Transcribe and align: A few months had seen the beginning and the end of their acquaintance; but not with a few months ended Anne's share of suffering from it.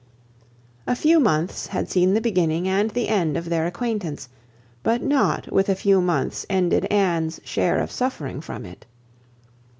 A 0.87 0.95
few 0.95 1.19
months 1.19 1.67
had 1.67 1.87
seen 1.87 2.15
the 2.15 2.21
beginning 2.21 2.67
and 2.67 2.89
the 2.89 3.07
end 3.07 3.37
of 3.37 3.49
their 3.49 3.67
acquaintance; 3.67 4.29
but 4.81 5.03
not 5.03 5.53
with 5.53 5.69
a 5.69 5.75
few 5.75 6.01
months 6.01 6.43
ended 6.49 6.85
Anne's 6.85 7.39
share 7.43 7.77
of 7.77 7.91
suffering 7.91 8.41
from 8.41 8.65
it. 8.65 8.87